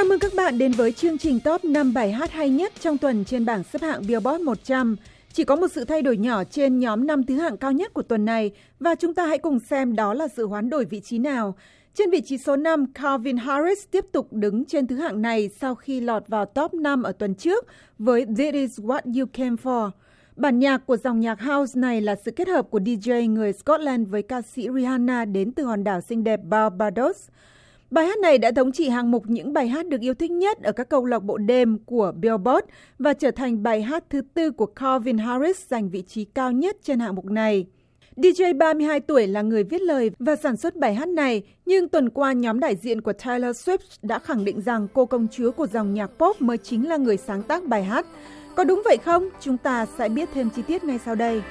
[0.00, 2.98] Chào mừng các bạn đến với chương trình top 5 bài hát hay nhất trong
[2.98, 4.96] tuần trên bảng xếp hạng Billboard 100.
[5.32, 8.02] Chỉ có một sự thay đổi nhỏ trên nhóm năm thứ hạng cao nhất của
[8.02, 11.18] tuần này và chúng ta hãy cùng xem đó là sự hoán đổi vị trí
[11.18, 11.54] nào.
[11.94, 15.74] Trên vị trí số 5, Calvin Harris tiếp tục đứng trên thứ hạng này sau
[15.74, 17.66] khi lọt vào top 5 ở tuần trước
[17.98, 19.90] với This Is What You Came For.
[20.36, 24.08] Bản nhạc của dòng nhạc house này là sự kết hợp của DJ người Scotland
[24.08, 27.28] với ca sĩ Rihanna đến từ hòn đảo xinh đẹp Barbados.
[27.90, 30.62] Bài hát này đã thống trị hạng mục những bài hát được yêu thích nhất
[30.62, 32.66] ở các câu lạc bộ đêm của Billboard
[32.98, 36.76] và trở thành bài hát thứ tư của Calvin Harris giành vị trí cao nhất
[36.82, 37.66] trên hạng mục này.
[38.16, 42.10] DJ 32 tuổi là người viết lời và sản xuất bài hát này, nhưng tuần
[42.10, 45.66] qua nhóm đại diện của Taylor Swift đã khẳng định rằng cô công chúa của
[45.66, 48.06] dòng nhạc pop mới chính là người sáng tác bài hát.
[48.54, 49.28] Có đúng vậy không?
[49.40, 51.42] Chúng ta sẽ biết thêm chi tiết ngay sau đây.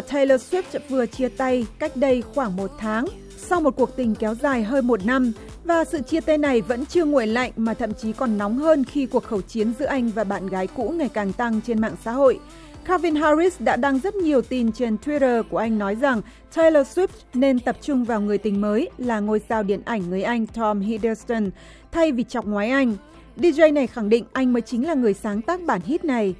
[0.00, 3.04] Và Taylor Swift vừa chia tay cách đây khoảng một tháng
[3.36, 5.32] sau một cuộc tình kéo dài hơn một năm
[5.64, 8.84] và sự chia tay này vẫn chưa nguội lạnh mà thậm chí còn nóng hơn
[8.84, 11.96] khi cuộc khẩu chiến giữa anh và bạn gái cũ ngày càng tăng trên mạng
[12.04, 12.38] xã hội.
[12.84, 16.22] Calvin Harris đã đăng rất nhiều tin trên Twitter của anh nói rằng
[16.54, 20.22] Taylor Swift nên tập trung vào người tình mới là ngôi sao điện ảnh người
[20.22, 21.50] Anh Tom Hiddleston
[21.92, 22.96] thay vì chọc ngoái anh.
[23.36, 26.34] DJ này khẳng định anh mới chính là người sáng tác bản hit này.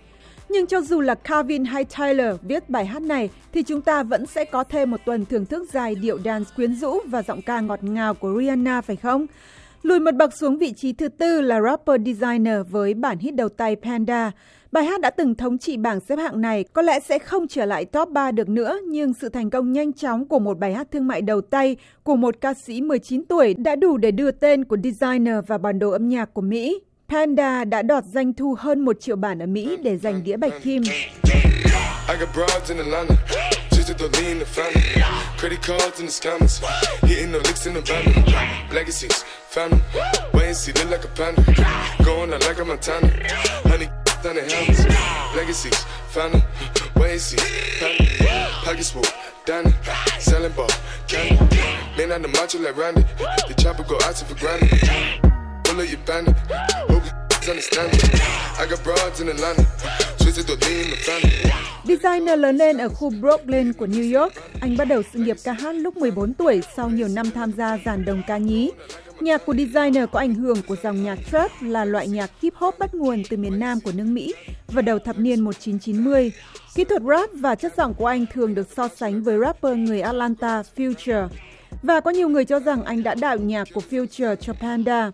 [0.52, 4.26] Nhưng cho dù là Calvin hay Tyler viết bài hát này thì chúng ta vẫn
[4.26, 7.60] sẽ có thêm một tuần thưởng thức dài điệu dance quyến rũ và giọng ca
[7.60, 9.26] ngọt ngào của Rihanna phải không?
[9.82, 13.48] Lùi một bậc xuống vị trí thứ tư là rapper designer với bản hit đầu
[13.48, 14.32] tay Panda.
[14.72, 17.64] Bài hát đã từng thống trị bảng xếp hạng này, có lẽ sẽ không trở
[17.64, 20.90] lại top 3 được nữa, nhưng sự thành công nhanh chóng của một bài hát
[20.90, 24.64] thương mại đầu tay của một ca sĩ 19 tuổi đã đủ để đưa tên
[24.64, 26.80] của designer vào bản đồ âm nhạc của Mỹ.
[27.10, 30.52] Panda đã đọt doanh thu hơn một triệu bản ở Mỹ để giành đĩa bạch
[30.62, 30.82] kim.
[56.88, 56.99] Pull
[61.84, 65.52] Designer lớn lên ở khu Brooklyn của New York, anh bắt đầu sự nghiệp ca
[65.52, 68.70] hát lúc 14 tuổi sau nhiều năm tham gia dàn đồng ca nhí.
[69.20, 72.78] Nhạc của Designer có ảnh hưởng của dòng nhạc trap là loại nhạc hip hop
[72.78, 74.34] bắt nguồn từ miền Nam của nước Mỹ
[74.68, 76.32] vào đầu thập niên 1990.
[76.74, 80.00] Kỹ thuật rap và chất giọng của anh thường được so sánh với rapper người
[80.00, 81.28] Atlanta Future.
[81.82, 85.10] Và có nhiều người cho rằng anh đã đạo nhạc của Future cho Panda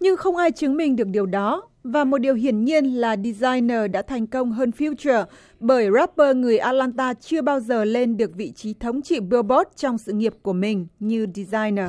[0.00, 1.62] nhưng không ai chứng minh được điều đó.
[1.84, 5.24] Và một điều hiển nhiên là designer đã thành công hơn Future
[5.60, 9.98] bởi rapper người Atlanta chưa bao giờ lên được vị trí thống trị Billboard trong
[9.98, 11.88] sự nghiệp của mình như designer.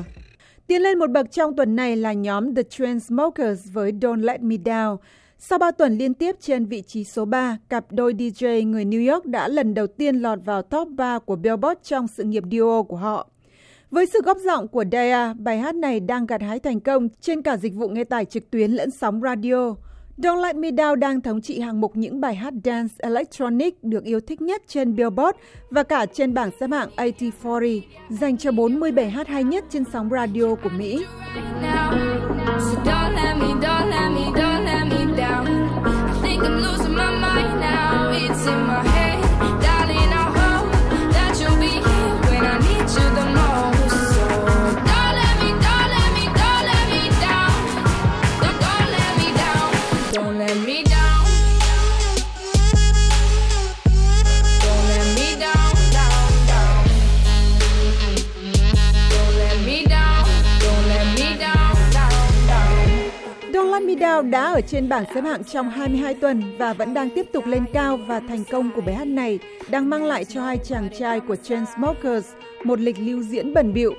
[0.67, 4.55] Tiến lên một bậc trong tuần này là nhóm The Chainsmokers với Don't Let Me
[4.55, 4.97] Down.
[5.37, 9.13] Sau 3 tuần liên tiếp trên vị trí số 3, cặp đôi DJ người New
[9.13, 12.83] York đã lần đầu tiên lọt vào top 3 của Billboard trong sự nghiệp duo
[12.83, 13.30] của họ.
[13.91, 17.41] Với sự góp giọng của Daya, bài hát này đang gặt hái thành công trên
[17.41, 19.75] cả dịch vụ nghe tải trực tuyến lẫn sóng radio.
[20.17, 24.03] Don't Let Me Down đang thống trị hạng mục những bài hát dance electronic được
[24.03, 25.37] yêu thích nhất trên Billboard
[25.69, 29.83] và cả trên bảng xếp hạng AT40, dành cho 40 bài hát hay nhất trên
[29.93, 31.05] sóng radio của Mỹ.
[64.21, 67.45] Down đã ở trên bảng xếp hạng trong 22 tuần và vẫn đang tiếp tục
[67.45, 69.39] lên cao và thành công của bài hát này
[69.69, 72.27] đang mang lại cho hai chàng trai của Chainsmokers
[72.63, 73.93] một lịch lưu diễn bẩn bịu.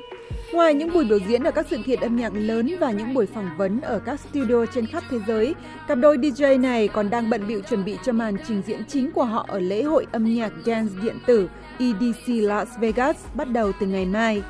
[0.53, 3.27] Ngoài những buổi biểu diễn ở các sự kiện âm nhạc lớn và những buổi
[3.27, 5.55] phỏng vấn ở các studio trên khắp thế giới,
[5.89, 9.13] cặp đôi DJ này còn đang bận bịu chuẩn bị cho màn trình diễn chính
[9.13, 11.49] của họ ở lễ hội âm nhạc dance điện tử
[11.79, 14.43] EDC Las Vegas bắt đầu từ ngày mai.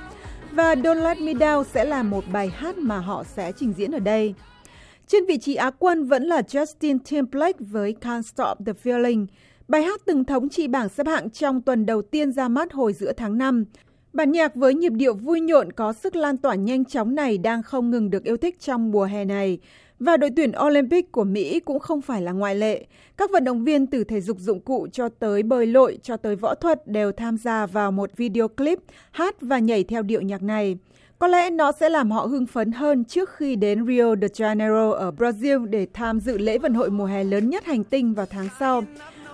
[0.53, 3.93] và Don't Let Me Down sẽ là một bài hát mà họ sẽ trình diễn
[3.93, 4.35] ở đây.
[5.13, 9.27] Trên vị trí Á quân vẫn là Justin Timberlake với Can't Stop the Feeling,
[9.69, 12.93] bài hát từng thống trị bảng xếp hạng trong tuần đầu tiên ra mắt hồi
[12.93, 13.65] giữa tháng 5.
[14.13, 17.63] Bản nhạc với nhịp điệu vui nhộn có sức lan tỏa nhanh chóng này đang
[17.63, 19.59] không ngừng được yêu thích trong mùa hè này.
[19.99, 22.87] Và đội tuyển Olympic của Mỹ cũng không phải là ngoại lệ.
[23.17, 26.37] Các vận động viên từ thể dục dụng cụ cho tới bơi lội cho tới
[26.37, 28.79] võ thuật đều tham gia vào một video clip
[29.11, 30.77] hát và nhảy theo điệu nhạc này.
[31.23, 34.93] Có lẽ nó sẽ làm họ hưng phấn hơn trước khi đến Rio de Janeiro
[34.93, 38.27] ở Brazil để tham dự lễ vận hội mùa hè lớn nhất hành tinh vào
[38.27, 38.85] tháng sau.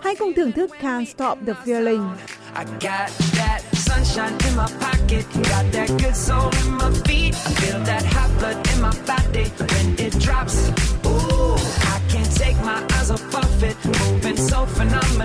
[0.03, 2.09] Hãy cùng thưởng thức Can't Stop the Feeling.
[2.55, 7.35] I got that sunshine in my pocket, got that good soul in my feet.
[7.35, 10.71] I feel that hot blood in my body when it drops.
[11.07, 11.57] Ooh,
[11.95, 15.18] I can't take my eyes off of it, moving so phenomenal.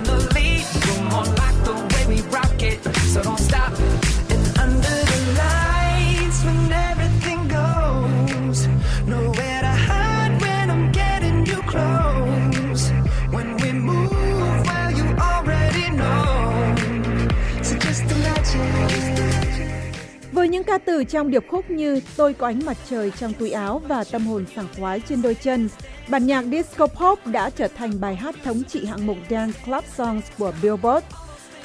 [20.94, 24.26] Từ trong điệp khúc như Tôi có ánh mặt trời trong túi áo và tâm
[24.26, 25.68] hồn sảng khoái trên đôi chân,
[26.08, 29.84] bản nhạc disco pop đã trở thành bài hát thống trị hạng mục Dance Club
[29.96, 31.06] Songs của Billboard.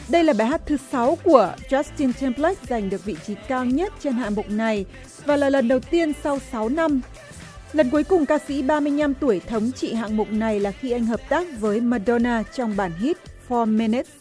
[0.09, 3.93] Đây là bài hát thứ sáu của Justin Timberlake giành được vị trí cao nhất
[3.99, 4.85] trên hạng mục này
[5.25, 7.01] và là lần đầu tiên sau 6 năm.
[7.73, 11.05] Lần cuối cùng ca sĩ 35 tuổi thống trị hạng mục này là khi anh
[11.05, 13.17] hợp tác với Madonna trong bản hit
[13.49, 14.11] 4 Minutes.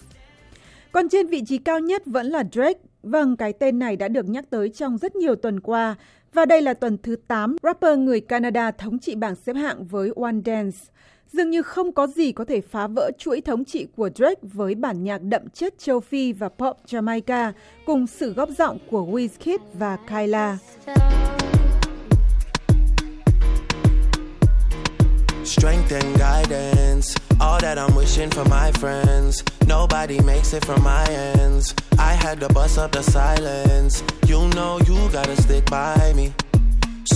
[0.93, 4.29] Còn trên vị trí cao nhất vẫn là Drake Vâng, cái tên này đã được
[4.29, 5.97] nhắc tới trong rất nhiều tuần qua.
[6.33, 10.11] Và đây là tuần thứ 8, rapper người Canada thống trị bảng xếp hạng với
[10.17, 10.79] One Dance.
[11.33, 14.75] Dường như không có gì có thể phá vỡ chuỗi thống trị của Drake với
[14.75, 17.53] bản nhạc đậm chất châu Phi và pop Jamaica
[17.87, 20.59] cùng sự góp giọng của Wizkid và Kyla.
[25.45, 27.18] Strength and guidance,
[27.69, 29.45] that I'm wishing for my friends.
[29.67, 31.05] Nobody makes it from my
[31.37, 31.75] ends.
[31.99, 34.03] I had to bust up the silence.
[34.27, 36.33] You know you gotta stick by me.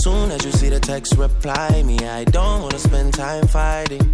[0.03, 1.97] Soon as you see the text, reply me.
[2.19, 4.05] I don't wanna spend time fighting.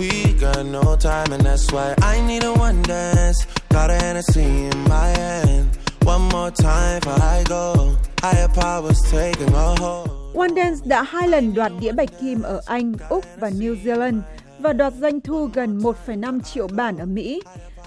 [0.00, 0.10] We
[0.44, 3.38] got no time, and that's why I need a one dance.
[3.68, 5.66] Got a Hennessy in my hand.
[6.12, 7.64] One more time before I go.
[8.24, 10.22] Higher powers taking a hold.
[10.34, 14.20] One Dance đã hai lần đoạt đĩa bạch kim ở Anh, Úc và New Zealand
[14.62, 17.42] và đoạt doanh thu gần 1,5 triệu bản ở Mỹ.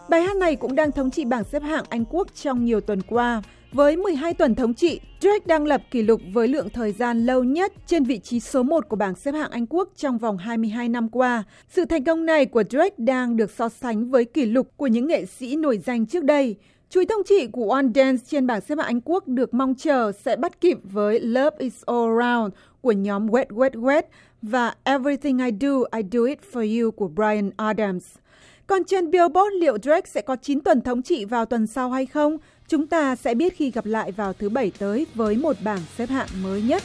[0.10, 3.02] Bài hát này cũng đang thống trị bảng xếp hạng Anh Quốc trong nhiều tuần
[3.02, 3.42] qua.
[3.72, 7.44] Với 12 tuần thống trị, Drake đang lập kỷ lục với lượng thời gian lâu
[7.44, 10.90] nhất trên vị trí số 1 của bảng xếp hạng Anh Quốc trong vòng 22
[10.90, 11.44] năm qua.
[11.70, 15.08] Sự thành công này của Drake đang được so sánh với kỷ lục của những
[15.08, 16.56] nghệ sĩ nổi danh trước đây.
[16.96, 20.12] Chuỗi thống trị của One Dance trên bảng xếp hạng Anh Quốc được mong chờ
[20.12, 24.02] sẽ bắt kịp với Love Is All Around của nhóm Wet Wet Wet
[24.42, 28.04] và Everything I Do, I Do It For You của Brian Adams.
[28.68, 32.06] Còn trên Billboard liệu Drake sẽ có 9 tuần thống trị vào tuần sau hay
[32.06, 32.38] không?
[32.68, 36.10] Chúng ta sẽ biết khi gặp lại vào thứ Bảy tới với một bảng xếp
[36.10, 36.84] hạng mới nhất.